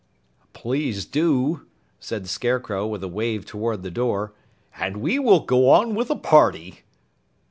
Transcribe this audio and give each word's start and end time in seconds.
"Please 0.53 1.05
do," 1.05 1.67
said 1.99 2.23
the 2.23 2.27
Scarecrow 2.27 2.87
with 2.87 3.03
a 3.03 3.07
wave 3.07 3.45
toward 3.45 3.83
the 3.83 3.91
door, 3.91 4.33
"and 4.79 4.97
we 4.97 5.19
will 5.19 5.41
go 5.41 5.69
on 5.69 5.93
with 5.93 6.07
the 6.07 6.15
party!" 6.15 6.79